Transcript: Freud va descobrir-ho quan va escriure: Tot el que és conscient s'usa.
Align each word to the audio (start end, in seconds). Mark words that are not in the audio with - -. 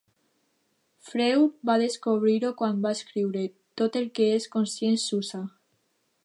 Freud 1.09 1.51
va 1.69 1.75
descobrir-ho 1.83 2.51
quan 2.63 2.81
va 2.87 2.95
escriure: 2.99 3.45
Tot 3.83 4.01
el 4.01 4.09
que 4.21 4.31
és 4.39 4.49
conscient 4.57 4.99
s'usa. 5.05 5.45